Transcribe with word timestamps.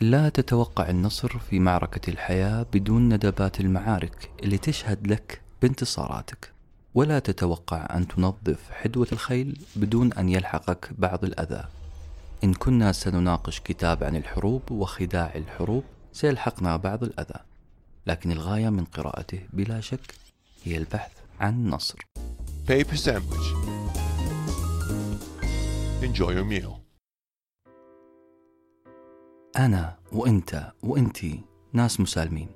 لا 0.00 0.28
تتوقع 0.28 0.88
النصر 0.88 1.38
في 1.38 1.58
معركة 1.58 2.10
الحياة 2.10 2.66
بدون 2.72 3.08
ندبات 3.14 3.60
المعارك 3.60 4.30
اللي 4.42 4.58
تشهد 4.58 5.06
لك 5.06 5.40
بانتصاراتك 5.62 6.52
ولا 6.94 7.18
تتوقع 7.18 7.96
أن 7.96 8.08
تنظف 8.08 8.70
حدوة 8.70 9.06
الخيل 9.12 9.58
بدون 9.76 10.12
أن 10.12 10.28
يلحقك 10.28 10.90
بعض 10.98 11.24
الأذى 11.24 11.64
إن 12.44 12.54
كنا 12.54 12.92
سنناقش 12.92 13.60
كتاب 13.60 14.04
عن 14.04 14.16
الحروب 14.16 14.70
وخداع 14.70 15.32
الحروب 15.34 15.84
سيلحقنا 16.12 16.76
بعض 16.76 17.04
الأذى 17.04 17.40
لكن 18.06 18.32
الغاية 18.32 18.68
من 18.68 18.84
قراءته 18.84 19.40
بلا 19.52 19.80
شك 19.80 20.14
هي 20.64 20.76
البحث 20.76 21.12
عن 21.40 21.54
النصر 21.54 21.98
Paper 22.68 22.96
sandwich. 22.96 23.48
Enjoy 26.02 26.30
your 26.32 26.44
meal. 26.44 26.87
أنا 29.58 29.96
وأنت 30.12 30.72
وأنتي 30.82 31.44
ناس 31.72 32.00
مسالمين. 32.00 32.48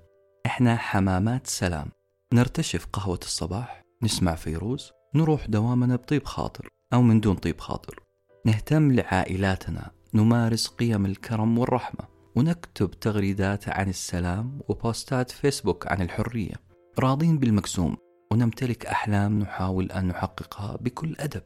إحنا 0.47 0.77
حمامات 0.77 1.47
سلام. 1.47 1.89
نرتشف 2.33 2.87
قهوة 2.93 3.19
الصباح 3.23 3.83
نسمع 4.03 4.35
فيروز 4.35 4.91
نروح 5.15 5.47
دوامنا 5.47 5.97
بطيب 5.97 6.25
خاطر 6.25 6.69
أو 6.93 7.03
من 7.03 7.21
دون 7.21 7.35
طيب 7.35 7.61
خاطر. 7.61 8.03
نهتم 8.47 8.93
لعائلاتنا 8.93 9.91
نمارس 10.15 10.67
قيم 10.67 11.07
الكرم 11.07 11.59
والرحمة 11.59 12.09
ونكتب 12.37 12.91
تغريدات 12.91 13.69
عن 13.69 13.89
السلام 13.89 14.61
وبوستات 14.69 15.31
فيسبوك 15.31 15.93
عن 15.93 16.03
الحرية. 16.03 16.55
راضين 16.99 17.39
بالمقسوم 17.39 17.97
ونمتلك 18.33 18.87
أحلام 18.87 19.39
نحاول 19.39 19.93
أن 19.93 20.09
نحققها 20.09 20.77
بكل 20.77 21.17
أدب. 21.21 21.45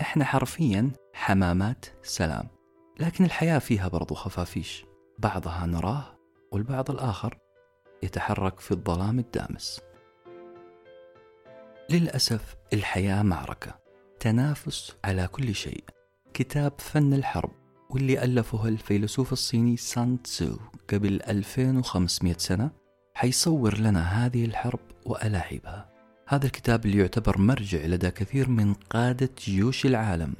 إحنا 0.00 0.24
حرفيا 0.24 0.90
حمامات 1.14 1.86
سلام. 2.02 2.48
لكن 3.00 3.24
الحياة 3.24 3.58
فيها 3.58 3.88
برضو 3.88 4.14
خفافيش. 4.14 4.87
بعضها 5.18 5.66
نراه 5.66 6.18
والبعض 6.52 6.90
الآخر 6.90 7.38
يتحرك 8.02 8.60
في 8.60 8.70
الظلام 8.70 9.18
الدامس. 9.18 9.80
للأسف 11.90 12.56
الحياة 12.72 13.22
معركة 13.22 13.78
تنافس 14.20 14.96
على 15.04 15.28
كل 15.28 15.54
شيء. 15.54 15.84
كتاب 16.34 16.72
فن 16.78 17.14
الحرب 17.14 17.50
واللي 17.90 18.24
ألفه 18.24 18.68
الفيلسوف 18.68 19.32
الصيني 19.32 19.76
سان 19.76 20.22
تسو 20.22 20.56
قبل 20.92 21.22
2500 21.28 22.34
سنة 22.38 22.70
حيصور 23.14 23.78
لنا 23.78 24.02
هذه 24.02 24.44
الحرب 24.44 24.80
وألاعبها. 25.06 25.90
هذا 26.28 26.46
الكتاب 26.46 26.86
اللي 26.86 26.98
يعتبر 26.98 27.38
مرجع 27.38 27.78
لدى 27.78 28.10
كثير 28.10 28.48
من 28.48 28.74
قادة 28.74 29.30
جيوش 29.38 29.86
العالم 29.86 30.34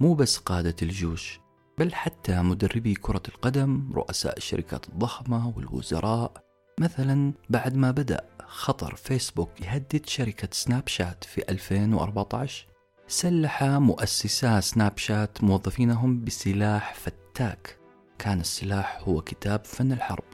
مو 0.00 0.14
بس 0.14 0.36
قادة 0.38 0.76
الجيوش 0.82 1.40
بل 1.80 1.94
حتى 1.94 2.42
مدربي 2.42 2.94
كرة 2.94 3.22
القدم 3.28 3.92
رؤساء 3.94 4.36
الشركات 4.36 4.88
الضخمة 4.88 5.52
والوزراء. 5.56 6.32
مثلا 6.80 7.32
بعد 7.50 7.76
ما 7.76 7.90
بدأ 7.90 8.20
خطر 8.46 8.94
فيسبوك 8.94 9.60
يهدد 9.60 10.06
شركة 10.06 10.48
سناب 10.52 10.88
شات 10.88 11.24
في 11.24 11.42
2014 11.48 12.66
سلح 13.08 13.62
مؤسسا 13.64 14.60
سناب 14.60 14.98
شات 14.98 15.44
موظفينهم 15.44 16.24
بسلاح 16.24 16.94
فتاك. 16.94 17.78
كان 18.18 18.40
السلاح 18.40 19.00
هو 19.02 19.20
كتاب 19.20 19.64
فن 19.64 19.92
الحرب. 19.92 20.24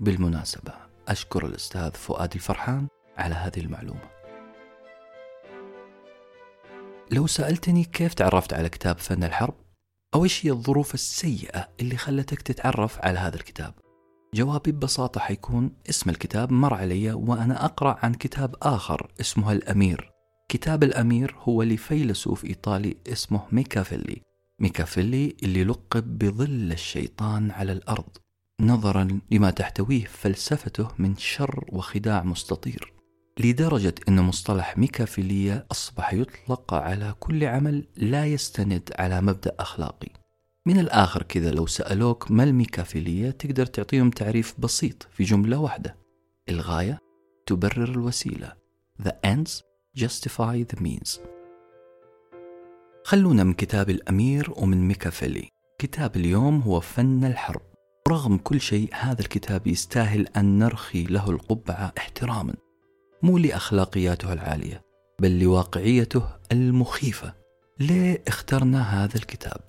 بالمناسبة 0.00 0.72
أشكر 1.08 1.46
الأستاذ 1.46 1.90
فؤاد 1.90 2.34
الفرحان 2.34 2.86
على 3.16 3.34
هذه 3.34 3.60
المعلومة. 3.60 4.10
لو 7.10 7.26
سألتني 7.26 7.84
كيف 7.84 8.14
تعرفت 8.14 8.54
على 8.54 8.68
كتاب 8.68 8.98
فن 8.98 9.24
الحرب؟ 9.24 9.65
أو 10.14 10.24
إيش 10.24 10.46
هي 10.46 10.50
الظروف 10.50 10.94
السيئة 10.94 11.68
اللي 11.80 11.96
خلتك 11.96 12.42
تتعرف 12.42 12.98
على 13.00 13.18
هذا 13.18 13.36
الكتاب؟ 13.36 13.74
جوابي 14.34 14.72
ببساطة 14.72 15.20
حيكون 15.20 15.70
اسم 15.90 16.10
الكتاب 16.10 16.52
مر 16.52 16.74
علي 16.74 17.12
وأنا 17.12 17.64
أقرأ 17.64 17.98
عن 18.02 18.14
كتاب 18.14 18.54
آخر 18.62 19.12
اسمه 19.20 19.52
الأمير. 19.52 20.10
كتاب 20.48 20.82
الأمير 20.82 21.36
هو 21.38 21.62
لفيلسوف 21.62 22.44
إيطالي 22.44 22.96
اسمه 23.06 23.42
ميكافيلي. 23.52 24.22
ميكافيلي 24.60 25.36
اللي 25.42 25.64
لقب 25.64 26.18
بظل 26.18 26.72
الشيطان 26.72 27.50
على 27.50 27.72
الأرض 27.72 28.16
نظرا 28.60 29.20
لما 29.30 29.50
تحتويه 29.50 30.04
فلسفته 30.04 30.88
من 30.98 31.16
شر 31.16 31.64
وخداع 31.72 32.22
مستطير. 32.22 32.95
لدرجة 33.38 33.94
أن 34.08 34.20
مصطلح 34.20 34.78
ميكافيلية 34.78 35.66
أصبح 35.72 36.14
يطلق 36.14 36.74
على 36.74 37.14
كل 37.20 37.44
عمل 37.44 37.86
لا 37.96 38.26
يستند 38.26 38.90
على 38.98 39.20
مبدأ 39.20 39.54
أخلاقي. 39.58 40.08
من 40.66 40.78
الآخر 40.78 41.22
كذا 41.22 41.50
لو 41.50 41.66
سألوك 41.66 42.30
ما 42.30 42.44
الميكافيلية 42.44 43.30
تقدر 43.30 43.66
تعطيهم 43.66 44.10
تعريف 44.10 44.54
بسيط 44.58 45.08
في 45.12 45.24
جملة 45.24 45.58
واحدة. 45.58 45.96
الغاية 46.48 46.98
تبرر 47.46 47.88
الوسيلة. 47.88 48.52
The 49.02 49.12
ends 49.26 49.62
justify 49.98 50.64
the 50.74 50.80
means. 50.80 51.20
خلونا 53.04 53.44
من 53.44 53.52
كتاب 53.52 53.90
الأمير 53.90 54.52
ومن 54.56 54.88
ميكافيلي. 54.88 55.48
كتاب 55.78 56.16
اليوم 56.16 56.60
هو 56.60 56.80
فن 56.80 57.24
الحرب. 57.24 57.62
رغم 58.08 58.38
كل 58.38 58.60
شيء 58.60 58.88
هذا 58.92 59.20
الكتاب 59.20 59.66
يستاهل 59.66 60.26
أن 60.36 60.58
نرخي 60.58 61.04
له 61.04 61.30
القبعة 61.30 61.92
احتراما. 61.98 62.54
مو 63.22 63.38
لأخلاقياته 63.38 64.32
العالية 64.32 64.86
بل 65.20 65.38
لواقعيته 65.38 66.22
المخيفة. 66.52 67.34
ليه 67.80 68.22
اخترنا 68.28 69.04
هذا 69.04 69.16
الكتاب؟ 69.16 69.60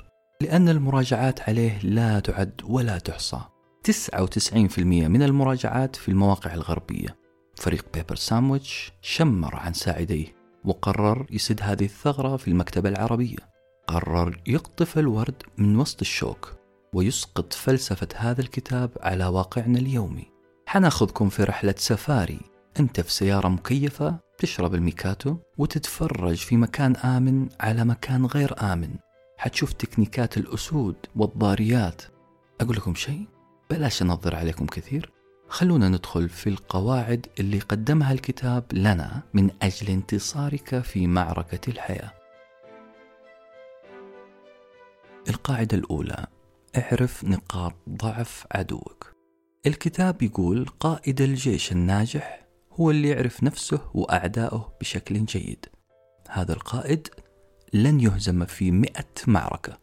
لأن 0.42 0.70
المراجعات 0.70 1.50
عليه 1.50 1.80
لا 1.80 2.20
تعد 2.20 2.62
ولا 2.64 2.98
تحصى. 2.98 3.40
99% 3.84 5.08
من 5.08 5.24
المراجعات 5.24 5.96
في 5.96 6.10
المواقع 6.10 6.54
الغربية. 6.54 7.18
فريق 7.56 7.86
Paper 7.94 8.16
Sandwich 8.16 8.92
شمر 9.02 9.56
عن 9.56 9.74
ساعديه 9.74 10.36
وقرر 10.66 11.26
يسد 11.32 11.60
هذه 11.62 11.86
الثغرة 11.86 12.38
في 12.38 12.48
المكتبة 12.48 12.90
العربية. 12.90 13.38
قرر 13.88 14.42
يقطف 14.48 14.98
الورد 14.98 15.44
من 15.58 15.80
وسط 15.80 16.02
الشوك 16.02 16.54
ويسقط 16.94 17.54
فلسفة 17.54 18.08
هذا 18.16 18.42
الكتاب 18.42 18.90
على 19.02 19.26
واقعنا 19.26 19.80
اليومي. 19.80 20.32
حناخذكم 20.66 21.30
في 21.30 21.44
رحلة 21.44 21.76
سفاري 21.78 22.40
أنت 22.80 23.02
في 23.02 23.12
سيارة 23.12 23.48
مكيفة 23.48 24.20
تشرب 24.38 24.76
ال 24.76 24.82
macchiato 24.82 25.38
وتتفرج 25.58 26.36
في 26.36 26.58
مكان 26.58 26.96
آمن 26.96 27.50
على 27.60 27.86
مكان 27.86 28.26
غير 28.26 28.74
آمن. 28.74 28.96
حتشوف 29.38 29.74
تكنيكات 29.74 30.38
الأسود 30.38 30.96
والضاريات. 31.16 32.02
أقول 32.62 32.76
لكم 32.76 32.96
شيء 32.96 33.26
بلاش 33.70 34.02
أنظر 34.02 34.36
عليكم 34.36 34.66
كثير. 34.66 35.12
خلونا 35.50 35.90
ندخل 35.90 36.30
في 36.30 36.50
القواعد 36.50 37.28
اللي 37.40 37.60
قدمها 37.60 38.14
الكتاب 38.14 38.64
لنا 38.74 39.22
من 39.34 39.50
أجل 39.62 39.90
انتصارك 39.90 40.80
في 40.80 41.08
معركة 41.08 41.72
الحياة. 41.72 42.12
القاعدة 45.30 45.78
الأولى. 45.78 46.28
اعرف 46.78 47.24
نقاط 47.24 47.74
ضعف 47.90 48.46
عدوك. 48.52 49.14
الكتاب 49.66 50.22
يقول 50.22 50.66
قائد 50.80 51.22
الجيش 51.22 51.72
الناجح 51.72 52.47
هو 52.80 52.92
اللي 52.92 53.10
يعرف 53.10 53.44
نفسه 53.44 53.80
وأعدائه 53.94 54.74
بشكل 54.82 55.26
جيد. 55.26 55.66
هذا 56.30 56.54
القائد 56.54 57.08
لن 57.74 58.00
يهزم 58.00 58.46
في 58.46 58.72
مئة 58.72 59.06
معركة. 59.28 59.78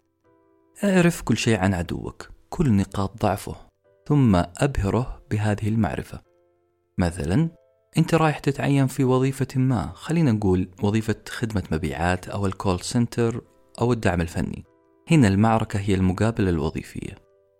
اعرف 0.85 1.23
كل 1.23 1.37
شيء 1.37 1.59
عن 1.59 1.75
عدوك 1.75 2.29
كل 2.51 2.73
نقاط 2.73 3.23
ضعفه 3.23 3.57
ثم 4.09 4.37
أبهره 4.37 5.23
بهذه 5.31 5.69
المعرفة. 5.69 6.21
مثلا 6.99 7.51
أنت 7.99 8.15
رايح 8.15 8.39
تتعين 8.39 8.87
في 8.87 9.05
وظيفة 9.05 9.47
ما 9.57 9.93
خلينا 9.95 10.33
نقول 10.33 10.69
وظيفة 10.83 11.17
خدمة 11.29 11.63
مبيعات 11.73 12.29
أو 12.29 12.47
الكول 12.47 12.81
سنتر 12.81 13.45
أو 13.81 13.93
الدعم 13.93 14.21
الفني. 14.21 14.65
هنا 15.11 15.29
المعركة 15.29 15.79
هي 15.79 15.95
المقابلة 15.95 16.51
الوظيفية. 16.51 17.15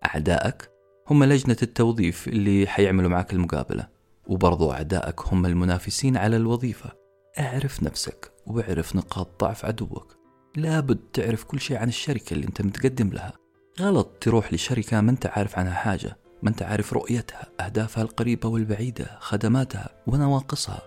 أعدائك 0.05 0.71
هم 1.11 1.25
لجنة 1.25 1.57
التوظيف 1.63 2.29
اللي 2.29 2.67
حيعملوا 2.67 3.11
معك 3.11 3.33
المقابلة. 3.33 3.94
وبرضو 4.27 4.73
أعدائك 4.73 5.21
هم 5.21 5.47
المنافسين 5.47 6.17
على 6.17 6.37
الوظيفة. 6.37 6.91
اعرف 7.39 7.83
نفسك 7.83 8.33
واعرف 8.47 8.97
نقاط 8.97 9.41
ضعف 9.41 9.65
عدوك. 9.65 10.17
لابد 10.57 11.01
تعرف 11.13 11.45
كل 11.45 11.61
شيء 11.61 11.77
عن 11.77 11.89
الشركة 11.89 12.35
اللي 12.35 12.47
انت 12.47 12.63
متقدم 12.63 13.09
لها. 13.09 13.33
غلط 13.81 14.11
تروح 14.21 14.53
لشركة 14.53 15.01
ما 15.01 15.11
انت 15.11 15.27
عارف 15.27 15.59
عنها 15.59 15.75
حاجة 15.75 16.17
ما 16.43 16.51
انت 16.51 16.63
عارف 16.63 16.93
رؤيتها 16.93 17.47
أهدافها 17.61 18.03
القريبة 18.03 18.49
والبعيدة 18.49 19.19
خدماتها 19.21 19.89
ونواقصها. 20.07 20.83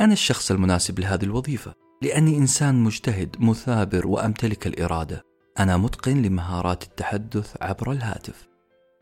أنا 0.00 0.12
الشخص 0.12 0.50
المناسب 0.50 0.98
لهذه 0.98 1.24
الوظيفة 1.24 1.74
لأني 2.02 2.36
إنسان 2.36 2.74
مجتهد 2.74 3.36
مثابر 3.38 4.06
وأمتلك 4.06 4.66
الإرادة. 4.66 5.22
أنا 5.58 5.76
متقن 5.76 6.22
لمهارات 6.22 6.82
التحدث 6.82 7.56
عبر 7.60 7.92
الهاتف. 7.92 8.48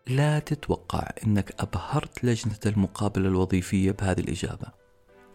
لا 0.08 0.38
تتوقع 0.38 1.08
أنك 1.26 1.54
أبهرت 1.60 2.24
لجنة 2.24 2.58
المقابلة 2.66 3.28
الوظيفية 3.28 3.90
بهذه 3.90 4.20
الإجابة 4.20 4.66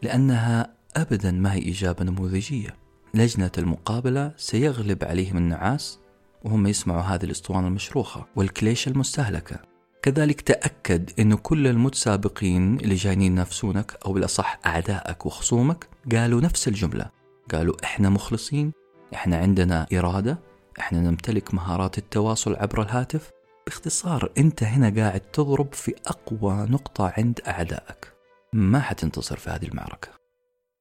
لأنها 0.02 0.74
أبدا 0.96 1.32
ما 1.32 1.54
هي 1.54 1.70
إجابة 1.72 2.04
نموذجية. 2.04 2.76
لجنة 3.14 3.52
المقابلة 3.58 4.34
سيغلب 4.38 5.04
عليهم 5.04 5.38
النعاس 5.38 6.00
وهم 6.44 6.68
يسمعوا 6.68 7.02
هذه 7.02 7.24
الأسطوانة 7.24 7.68
المشروخة 7.68 8.26
والكليشة 8.36 8.90
المستهلكة. 8.90 9.60
كذلك 10.02 10.42
تأكد 10.42 11.12
أنه 11.20 11.36
كل 11.36 11.68
المتسابقين 11.68 12.80
اللي 12.80 12.96
جايين 12.96 13.22
ينافسونك 13.22 13.98
أو 14.06 14.14
بالأصح 14.14 14.60
أعدائك 14.66 15.26
وخصومك 15.26 15.88
قالوا 16.12 16.42
نفس 16.42 16.68
الجملة. 16.68 17.06
قالوا 17.54 17.76
إحنا 17.84 18.10
مخلصين 18.10 18.72
إحنا 19.14 19.38
عندنا 19.38 19.88
إرادة 19.94 20.40
إحنا 20.80 21.02
نمتلك 21.02 21.54
مهارات 21.54 21.98
التواصل 21.98 22.56
عبر 22.56 22.82
الهاتف 22.82 23.32
باختصار 23.70 24.32
أنت 24.38 24.64
هنا 24.64 25.02
قاعد 25.02 25.20
تضرب 25.20 25.74
في 25.74 25.96
أقوى 26.08 26.54
نقطة 26.70 27.14
عند 27.18 27.40
أعدائك. 27.48 28.14
ما 28.54 28.80
حتنتصر 28.80 29.38
في 29.38 29.50
هذه 29.50 29.66
المعركة. 29.66 30.10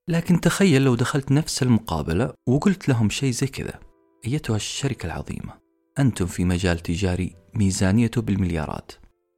لكن 0.08 0.40
تخيل 0.40 0.84
لو 0.84 0.94
دخلت 0.94 1.32
نفس 1.32 1.62
المقابلة 1.62 2.32
وقلت 2.46 2.88
لهم 2.88 3.10
شيء 3.10 3.30
زي 3.30 3.46
كذا. 3.46 3.80
أيتها 4.26 4.56
الشركة 4.56 5.06
العظيمة. 5.06 5.52
أنتم 5.98 6.26
في 6.26 6.44
مجال 6.44 6.78
تجاري 6.78 7.36
ميزانيته 7.54 8.22
بالمليارات. 8.22 8.92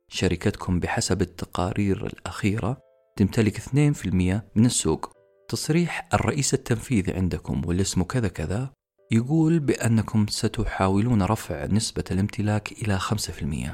شركتكم 0.08 0.80
بحسب 0.80 1.22
التقارير 1.22 2.06
الأخيرة 2.06 2.78
تمتلك 3.16 3.56
2% 3.56 4.48
من 4.54 4.66
السوق. 4.66 5.12
تصريح 5.48 6.08
الرئيس 6.14 6.54
التنفيذي 6.54 7.12
عندكم 7.12 7.62
واللي 7.66 7.82
اسمه 7.82 8.04
كذا 8.04 8.28
كذا 8.28 8.70
يقول 9.12 9.58
بأنكم 9.58 10.26
ستحاولون 10.26 11.22
رفع 11.22 11.66
نسبة 11.66 12.04
الامتلاك 12.10 12.72
إلى 12.72 12.98
5% 12.98 13.12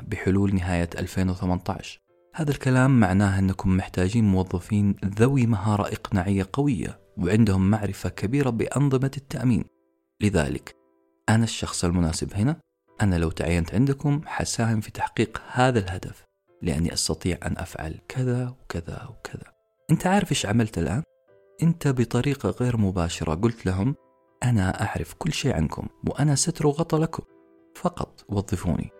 بحلول 0.08 0.54
نهاية 0.54 0.90
2018 0.98 2.00
هذا 2.34 2.50
الكلام 2.50 3.00
معناه 3.00 3.38
أنكم 3.38 3.76
محتاجين 3.76 4.24
موظفين 4.24 4.96
ذوي 5.04 5.46
مهارة 5.46 5.82
إقناعية 5.82 6.48
قوية 6.52 7.00
وعندهم 7.16 7.70
معرفة 7.70 8.08
كبيرة 8.08 8.50
بأنظمة 8.50 9.10
التأمين. 9.16 9.64
لذلك 10.20 10.74
أنا 11.28 11.44
الشخص 11.44 11.84
المناسب 11.84 12.34
هنا. 12.34 12.56
أنا 13.02 13.16
لو 13.16 13.30
تعينت 13.30 13.74
عندكم 13.74 14.20
حساهم 14.26 14.80
في 14.80 14.90
تحقيق 14.90 15.42
هذا 15.52 15.78
الهدف 15.78 16.24
لأني 16.62 16.92
أستطيع 16.92 17.38
أن 17.46 17.58
أفعل 17.58 17.94
كذا 18.08 18.48
وكذا 18.48 19.08
وكذا. 19.10 19.52
أنت 19.90 20.06
عارف 20.06 20.30
إيش 20.30 20.46
عملت 20.46 20.78
الآن؟ 20.78 21.02
أنت 21.62 21.88
بطريقة 21.88 22.50
غير 22.50 22.76
مباشرة 22.76 23.34
قلت 23.34 23.66
لهم 23.66 23.94
أنا 24.42 24.82
أعرف 24.82 25.14
كل 25.14 25.32
شيء 25.32 25.54
عنكم 25.54 25.86
وأنا 26.08 26.34
ستر 26.34 26.66
وغطى 26.66 26.98
لكم. 26.98 27.22
فقط 27.74 28.24
وظفوني. 28.28 28.90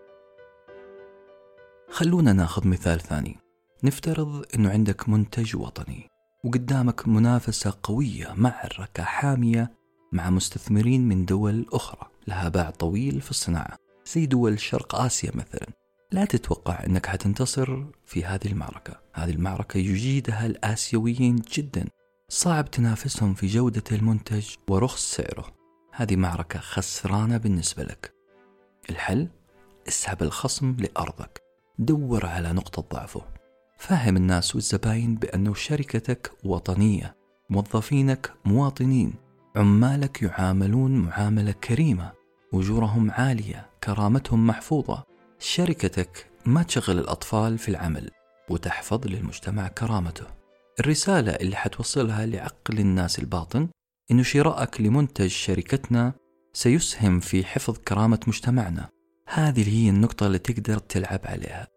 خلونا 1.91 2.33
ناخذ 2.33 2.69
مثال 2.69 3.01
ثاني. 3.01 3.37
نفترض 3.85 4.45
أنه 4.55 4.71
عندك 4.71 5.09
منتج 5.09 5.57
وطني 5.57 6.09
وقدامك 6.45 7.09
منافسة 7.09 7.75
قوية 7.83 8.33
معركة 8.37 9.03
حامية 9.03 9.73
مع 10.13 10.31
مستثمرين 10.31 11.09
من 11.09 11.25
دول 11.25 11.67
أخرى. 11.73 12.11
لها 12.29 12.49
باع 12.49 12.71
طويل 12.71 13.21
في 13.21 13.31
الصناعة 13.31 13.77
زي 14.15 14.27
دول 14.27 14.61
شرق 14.61 14.95
آسيا 14.95 15.31
مثلا. 15.35 15.67
لا 16.13 16.25
تتوقع 16.25 16.85
أنك 16.85 17.07
حتنتصر 17.07 17.85
في 18.05 18.25
هذه 18.25 18.47
المعركة. 18.47 19.01
هذه 19.15 19.31
المعركة 19.31 19.79
يجيدها 19.79 20.47
الآسيويين 20.47 21.37
جدا. 21.37 21.89
صعب 22.29 22.71
تنافسهم 22.71 23.35
في 23.35 23.47
جودة 23.47 23.83
المنتج 23.93 24.55
ورخص 24.69 25.17
سعره. 25.17 25.47
هذه 25.93 26.17
معركة 26.17 26.59
خسرانة 26.59 27.37
بالنسبة 27.37 27.83
لك. 27.83 28.15
الحل؟ 28.91 29.29
اسحب 29.89 30.23
الخصم 30.23 30.77
لأرضك. 30.79 31.43
دور 31.79 32.27
على 32.27 32.53
نقطة 32.53 32.83
ضعفه. 32.93 33.23
فهم 33.79 34.17
الناس 34.17 34.55
والزباين 34.55 35.15
بأنه 35.15 35.55
شركتك 35.55 36.33
وطنية 36.45 37.17
موظفينك 37.51 38.33
مواطنين 38.45 39.15
عمالك 39.57 40.23
يعاملون 40.23 40.97
معاملة 40.97 41.53
كريمة 41.53 42.13
أجورهم 42.55 43.11
عالية 43.11 43.71
كرامتهم 43.85 44.47
محفوظة. 44.47 45.05
شركتك 45.39 46.31
ما 46.47 46.63
تشغل 46.63 46.99
الأطفال 46.99 47.59
في 47.59 47.69
العمل 47.69 48.11
وتحفظ 48.51 49.07
للمجتمع 49.07 49.69
كرامته. 49.69 50.46
الرسالة 50.81 51.33
اللي 51.33 51.57
حتوصلها 51.57 52.27
لعقل 52.27 52.79
الناس 52.79 53.19
الباطن 53.19 53.69
إنه 54.11 54.23
شراءك 54.23 54.81
لمنتج 54.81 55.27
شركتنا 55.27 56.13
سيسهم 56.53 57.21
في 57.21 57.45
حفظ 57.45 57.79
كرامة 57.79 58.21
مجتمعنا. 58.27 58.89
هذه 59.29 59.69
هي 59.69 59.91
النقطة 59.91 60.27
اللي 60.27 60.39
تقدر 60.39 60.79
تلعب 60.79 61.21
عليها. 61.25 61.69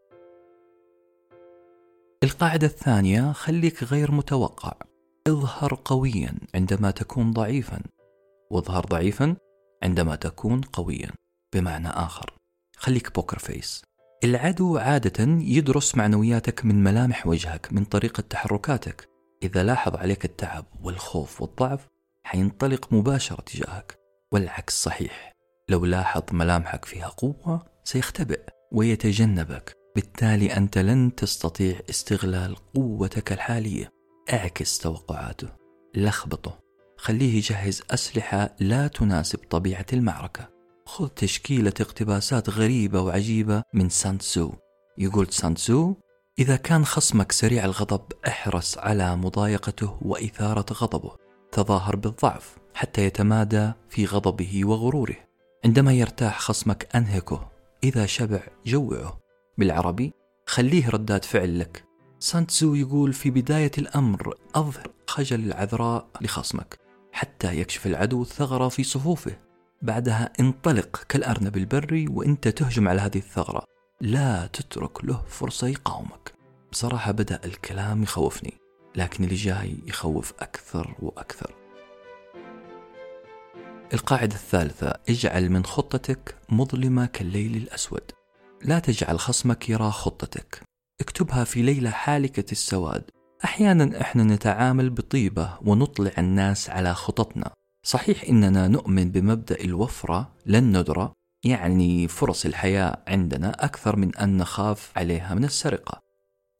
القاعدة 2.23 2.67
الثانية 2.67 3.31
خليك 3.31 3.83
غير 3.83 4.11
متوقع. 4.11 4.73
اظهر 5.27 5.81
قويا 5.85 6.33
عندما 6.55 6.91
تكون 6.91 7.31
ضعيفا. 7.31 7.81
واظهر 8.51 8.85
ضعيفا 8.85 9.35
عندما 9.83 10.15
تكون 10.15 10.61
قويا. 10.61 11.11
بمعنى 11.55 11.89
آخر 11.89 12.33
خليك 12.77 13.15
بوكر 13.15 13.39
فيس 13.39 13.83
العدو 14.23 14.77
عادة 14.77 15.23
يدرس 15.41 15.95
معنوياتك 15.95 16.65
من 16.65 16.83
ملامح 16.83 17.27
وجهك 17.27 17.73
من 17.73 17.85
طريقة 17.85 18.21
تحركاتك. 18.21 19.09
إذا 19.43 19.63
لاحظ 19.63 19.95
عليك 19.95 20.25
التعب 20.25 20.65
والخوف 20.83 21.41
والضعف 21.41 21.87
حينطلق 22.23 22.93
مباشرة 22.93 23.41
تجاهك 23.41 23.99
والعكس 24.31 24.83
صحيح. 24.83 25.35
لو 25.69 25.85
لاحظ 25.85 26.23
ملامحك 26.31 26.85
فيها 26.85 27.07
قوة 27.07 27.65
سيختبئ 27.83 28.41
ويتجنبك. 28.71 29.75
بالتالي 29.95 30.57
أنت 30.57 30.77
لن 30.77 31.15
تستطيع 31.15 31.79
استغلال 31.89 32.55
قوتك 32.55 33.31
الحالية. 33.31 33.91
اعكس 34.33 34.77
توقعاته. 34.77 35.47
لخبطه. 35.95 36.59
خليه 36.97 37.37
يجهز 37.37 37.83
أسلحة 37.91 38.55
لا 38.59 38.87
تناسب 38.87 39.39
طبيعة 39.49 39.85
المعركة. 39.93 40.58
خذ 40.89 41.07
تشكيلة 41.07 41.73
اقتباسات 41.81 42.49
غريبة 42.49 43.01
وعجيبة 43.01 43.63
من 43.73 43.89
سانتسو. 43.89 44.51
يقول 44.97 45.27
سانتسو 45.27 45.93
إذا 46.39 46.55
كان 46.55 46.85
خصمك 46.85 47.31
سريع 47.31 47.65
الغضب 47.65 48.01
احرص 48.27 48.77
على 48.77 49.15
مضايقته 49.15 49.97
وإثارة 50.01 50.65
غضبه. 50.73 51.15
تظاهر 51.51 51.95
بالضعف 51.95 52.57
حتى 52.73 53.05
يتمادى 53.05 53.71
في 53.89 54.05
غضبه 54.05 54.65
وغروره. 54.65 55.15
عندما 55.65 55.93
يرتاح 55.93 56.39
خصمك 56.39 56.95
أنهكه. 56.95 57.49
إذا 57.83 58.05
شبع 58.05 58.39
جوعه. 58.65 59.19
بالعربي 59.57 60.13
خليه 60.45 60.89
ردات 60.89 61.25
فعل 61.25 61.59
لك. 61.59 61.83
سانتسو 62.19 62.75
يقول 62.75 63.13
في 63.13 63.29
بداية 63.29 63.71
الأمر 63.77 64.35
أظهر 64.55 64.91
خجل 65.07 65.39
العذراء 65.39 66.07
لخصمك 66.21 66.79
حتى 67.11 67.59
يكشف 67.59 67.87
العدو 67.87 68.21
الثغرة 68.21 68.67
في 68.67 68.83
صفوفه. 68.83 69.48
بعدها 69.81 70.33
انطلق 70.39 71.03
كالأرنب 71.09 71.57
البري 71.57 72.07
وانت 72.07 72.47
تهجم 72.47 72.87
على 72.87 73.01
هذه 73.01 73.17
الثغرة. 73.17 73.63
لا 74.01 74.47
تترك 74.47 75.05
له 75.05 75.21
فرصة 75.27 75.67
يقاومك. 75.67 76.33
بصراحة 76.71 77.11
بدأ 77.11 77.39
الكلام 77.45 78.03
يخوفني 78.03 78.53
لكن 78.95 79.23
اللي 79.23 79.35
جاي 79.35 79.77
يخوف 79.87 80.33
أكثر 80.39 80.95
وأكثر. 80.99 81.55
القاعدة 83.93 84.35
الثالثة 84.35 84.93
اجعل 85.09 85.49
من 85.49 85.65
خطتك 85.65 86.35
مظلمة 86.49 87.05
كالليل 87.05 87.55
الأسود. 87.55 88.11
لا 88.61 88.79
تجعل 88.79 89.19
خصمك 89.19 89.69
يرى 89.69 89.91
خطتك. 89.91 90.61
اكتبها 91.01 91.43
في 91.43 91.61
ليلة 91.61 91.89
حالكة 91.89 92.51
السواد. 92.51 93.03
أحيانا 93.45 94.01
إحنا 94.01 94.23
نتعامل 94.23 94.89
بطيبة 94.89 95.57
ونطلع 95.61 96.11
الناس 96.17 96.69
على 96.69 96.93
خططنا. 96.93 97.51
صحيح 97.83 98.23
إننا 98.29 98.67
نؤمن 98.67 99.11
بمبدأ 99.11 99.61
الوفرة 99.61 100.33
لا 100.45 100.57
الندرة 100.57 101.13
يعني 101.45 102.07
فرص 102.07 102.45
الحياة 102.45 103.03
عندنا 103.07 103.65
أكثر 103.65 103.95
من 103.95 104.15
أن 104.15 104.37
نخاف 104.37 104.91
عليها 104.97 105.35
من 105.35 105.43
السرقة 105.43 105.99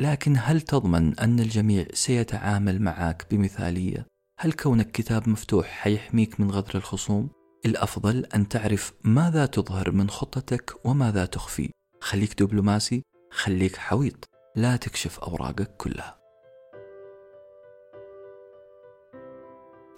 لكن 0.02 0.36
هل 0.38 0.62
تضمن 0.62 1.20
أن 1.20 1.40
الجميع 1.40 1.86
سيتعامل 1.94 2.82
معك 2.82 3.26
بمثالية؟ 3.32 4.06
هل 4.40 4.52
كونك 4.52 4.92
كتاب 4.92 5.30
مفتوح 5.30 5.68
حيحميك 5.68 6.40
من 6.40 6.52
غدر 6.52 6.76
الخصوم؟ 6.76 7.30
الأفضل 7.66 8.26
أن 8.36 8.48
تعرف 8.48 8.94
ماذا 9.04 9.46
تظهر 9.46 9.92
من 9.92 10.10
خطتك 10.10 10.86
وماذا 10.86 11.26
تخفي 11.26 11.70
خليك 12.02 12.42
دبلوماسي 12.42 13.04
خليك 13.32 13.76
حويط 13.76 14.30
لا 14.56 14.76
تكشف 14.76 15.20
أوراقك 15.20 15.76
كلها 15.78 16.19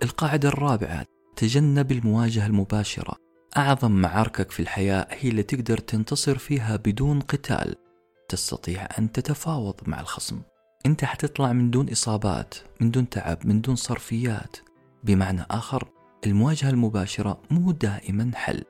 القاعدة 0.04 0.50
الرابعة 0.50 1.06
تجنب 1.36 1.92
المواجهة 1.92 2.48
المباشرة. 2.48 3.16
أعظم 3.58 3.92
معاركك 3.92 4.52
في 4.52 4.60
الحياة 4.60 5.08
هي 5.10 5.30
اللي 5.30 5.44
تقدر 5.44 5.78
تنتصر 5.78 6.38
فيها 6.38 6.76
بدون 6.76 7.20
قتال. 7.20 7.76
تستطيع 8.30 8.88
أن 9.00 9.12
تتفاوض 9.12 9.76
مع 9.88 10.00
الخصم. 10.00 10.42
أنت 10.86 11.06
حتطلع 11.06 11.54
من 11.54 11.72
دون 11.72 11.90
إصابات 11.90 12.56
من 12.82 12.92
دون 12.92 13.10
تعب 13.10 13.38
من 13.46 13.62
دون 13.62 13.76
صرفيات. 13.76 14.58
بمعنى 15.04 15.46
آخر 15.52 15.90
المواجهة 16.26 16.70
المباشرة 16.70 17.42
مو 17.52 17.72
دائما 17.72 18.32
حل. 18.36 18.64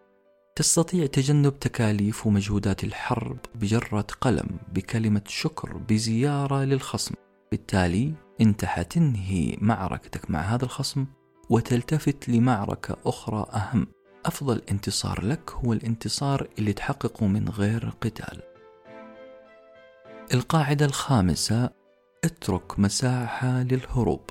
تستطيع 0.55 1.05
تجنب 1.05 1.59
تكاليف 1.59 2.27
ومجهودات 2.27 2.83
الحرب 2.83 3.37
بجرة 3.55 4.07
قلم 4.21 4.59
بكلمة 4.73 5.21
شكر 5.27 5.77
بزيارة 5.77 6.63
للخصم. 6.63 7.15
بالتالي 7.51 8.13
أنت 8.41 8.65
حتنهي 8.65 9.57
معركتك 9.61 10.31
مع 10.31 10.39
هذا 10.41 10.65
الخصم. 10.65 11.05
وتلتفت 11.51 12.29
لمعركة 12.29 12.97
أخرى 13.05 13.45
أهم. 13.53 13.87
أفضل 14.25 14.61
انتصار 14.71 15.25
لك 15.25 15.51
هو 15.51 15.73
الانتصار 15.73 16.47
اللي 16.59 16.73
تحققه 16.73 17.27
من 17.27 17.49
غير 17.49 17.93
قتال. 18.01 18.41
القاعدة 20.33 20.85
الخامسة 20.85 21.69
اترك 22.23 22.79
مساحة 22.79 23.63
للهروب. 23.63 24.21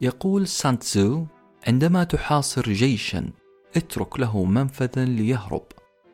يقول 0.00 0.48
سانتزو 0.48 1.26
عندما 1.66 2.04
تحاصر 2.04 2.62
جيشا 2.62 3.30
اترك 3.76 4.20
له 4.20 4.44
منفذا 4.44 5.04
ليهرب. 5.04 5.66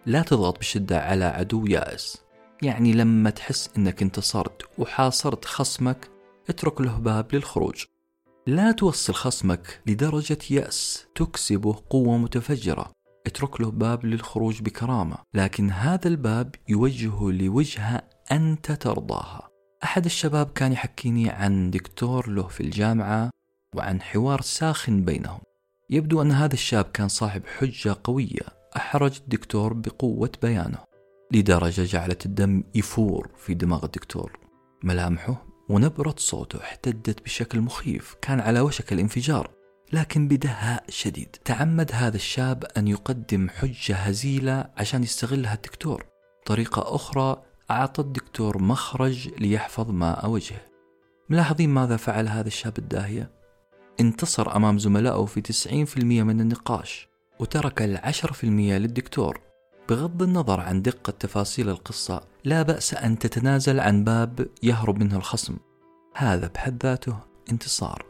لا 0.06 0.22
تضغط 0.22 0.58
بشدة 0.58 1.00
على 1.00 1.24
عدو 1.24 1.66
يائس. 1.66 2.24
يعني 2.62 2.92
لما 2.92 3.30
تحس 3.30 3.70
إنك 3.76 4.02
انتصرت 4.02 4.62
وحاصرت 4.78 5.44
خصمك 5.44 6.10
اترك 6.48 6.80
له 6.80 6.98
باب 6.98 7.34
للخروج. 7.34 7.84
لا 8.46 8.72
توصل 8.72 9.14
خصمك 9.14 9.80
لدرجة 9.86 10.38
يأس 10.50 11.06
تكسبه 11.14 11.82
قوة 11.90 12.16
متفجرة. 12.18 12.92
اترك 13.26 13.60
له 13.60 13.70
باب 13.70 14.06
للخروج 14.06 14.62
بكرامة 14.62 15.16
لكن 15.34 15.70
هذا 15.70 16.08
الباب 16.08 16.54
يوجهه 16.68 17.30
لوجهة 17.30 18.02
أنت 18.32 18.72
ترضاها. 18.72 19.48
أحد 19.84 20.04
الشباب 20.04 20.50
كان 20.50 20.72
يحكيني 20.72 21.30
عن 21.30 21.70
دكتور 21.70 22.30
له 22.30 22.42
في 22.42 22.60
الجامعة 22.60 23.30
وعن 23.74 24.02
حوار 24.02 24.40
ساخن 24.40 25.04
بينهم. 25.04 25.40
يبدو 25.90 26.22
أن 26.22 26.32
هذا 26.32 26.54
الشاب 26.54 26.84
كان 26.84 27.08
صاحب 27.08 27.42
حجة 27.58 27.96
قوية 28.04 28.46
أحرج 28.76 29.18
الدكتور 29.22 29.72
بقوة 29.72 30.32
بيانه. 30.42 30.78
لدرجة 31.32 31.82
جعلت 31.82 32.26
الدم 32.26 32.64
يفور 32.74 33.30
في 33.36 33.54
دماغ 33.54 33.84
الدكتور 33.84 34.38
ملامحه 34.82 35.45
ونبرة 35.68 36.14
صوته 36.18 36.60
احتدت 36.60 37.24
بشكل 37.24 37.60
مخيف 37.60 38.16
كان 38.22 38.40
على 38.40 38.60
وشك 38.60 38.92
الانفجار 38.92 39.50
لكن 39.92 40.28
بدهاء 40.28 40.84
شديد. 40.88 41.36
تعمد 41.44 41.90
هذا 41.92 42.16
الشاب 42.16 42.64
أن 42.76 42.88
يقدم 42.88 43.48
حجة 43.48 43.94
هزيلة 43.94 44.70
عشان 44.76 45.02
يستغلها 45.02 45.54
الدكتور. 45.54 46.06
طريقة 46.46 46.94
أخرى 46.94 47.42
أعطى 47.70 48.02
الدكتور 48.02 48.62
مخرج 48.62 49.28
ليحفظ 49.38 49.90
ماء 49.90 50.28
وجهه. 50.28 50.60
ملاحظين 51.28 51.70
ماذا 51.70 51.96
فعل 51.96 52.28
هذا 52.28 52.48
الشاب 52.48 52.78
الداهية؟ 52.78 53.30
انتصر 54.00 54.56
أمام 54.56 54.78
زملائه 54.78 55.24
في 55.24 55.40
90% 55.40 56.22
من 56.22 56.40
النقاش 56.40 57.08
وترك 57.38 57.82
العشر 57.82 58.32
في 58.32 58.44
المية 58.44 58.78
للدكتور. 58.78 59.45
بغض 59.88 60.22
النظر 60.22 60.60
عن 60.60 60.82
دقة 60.82 61.10
تفاصيل 61.10 61.68
القصة 61.68 62.20
لا 62.44 62.62
بأس 62.62 62.94
أن 62.94 63.18
تتنازل 63.18 63.80
عن 63.80 64.04
باب 64.04 64.46
يهرب 64.62 64.98
منه 64.98 65.16
الخصم. 65.16 65.56
هذا 66.14 66.50
بحد 66.54 66.82
ذاته 66.82 67.18
انتصار. 67.50 68.06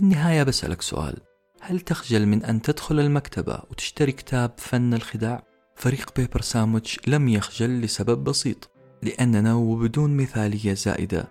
النهاية 0.00 0.42
بسألك 0.42 0.82
سؤال. 0.82 1.16
هل 1.60 1.80
تخجل 1.80 2.26
من 2.26 2.44
أن 2.44 2.62
تدخل 2.62 3.00
المكتبة 3.00 3.58
وتشتري 3.70 4.12
كتاب 4.12 4.50
فن 4.56 4.94
الخداع؟ 4.94 5.42
فريق 5.76 6.10
Paper 6.16 6.40
Sandwich 6.40 7.00
لم 7.06 7.28
يخجل 7.28 7.80
لسبب 7.80 8.24
بسيط 8.24 8.70
لأننا 9.02 9.54
وبدون 9.54 10.16
مثالية 10.16 10.74
زائدة. 10.74 11.24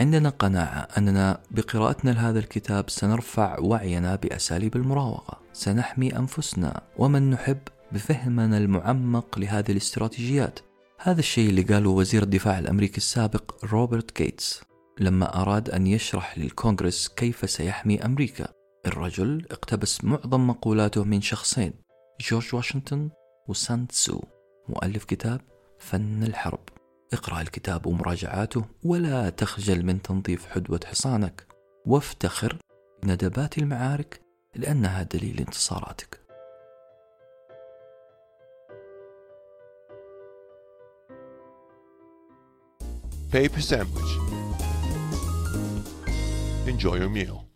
عندنا 0.00 0.28
قناعة 0.28 0.88
أننا 0.98 1.40
بقراءتنا 1.50 2.10
لهذا 2.10 2.38
الكتاب 2.38 2.90
سنرفع 2.90 3.58
وعينا 3.60 4.16
بأساليب 4.16 4.76
المراوغة. 4.76 5.40
سنحمي 5.52 6.16
أنفسنا 6.18 6.80
ومن 6.98 7.30
نحب 7.30 7.58
بفهمنا 7.92 8.58
المعمق 8.58 9.38
لهذه 9.38 9.72
الاستراتيجيات. 9.72 10.58
هذا 11.00 11.18
الشيء 11.20 11.50
اللي 11.50 11.62
قاله 11.62 11.90
وزير 11.90 12.22
الدفاع 12.22 12.58
الأمريكي 12.58 12.96
السابق 12.96 13.64
روبرت 13.64 14.18
جيتس 14.18 14.62
لما 15.00 15.42
أراد 15.42 15.70
أن 15.70 15.86
يشرح 15.86 16.38
للكونغرس 16.38 17.08
كيف 17.08 17.50
سيحمي 17.50 18.04
أمريكا. 18.04 18.48
الرجل 18.86 19.46
اقتبس 19.50 20.04
معظم 20.04 20.46
مقولاته 20.46 21.04
من 21.04 21.20
شخصين 21.20 21.72
جورج 22.20 22.54
واشنطن 22.54 23.10
وسانت 23.48 23.92
سو 23.92 24.20
مؤلف 24.68 25.04
كتاب 25.04 25.40
فن 25.78 26.22
الحرب. 26.22 26.68
اقرأ 27.12 27.40
الكتاب 27.40 27.86
ومراجعاته 27.86 28.64
ولا 28.84 29.30
تخجل 29.30 29.86
من 29.86 30.02
تنظيف 30.02 30.46
حدوة 30.46 30.80
حصانك. 30.86 31.46
وافتخر 31.86 32.56
بندبات 33.02 33.58
المعارك 33.58 34.20
لأنها 34.56 35.02
دليل 35.02 35.38
انتصاراتك. 35.38 36.21
Paper 43.32 43.62
sandwich. 43.62 44.18
Enjoy 46.66 46.96
your 46.96 47.08
meal. 47.08 47.46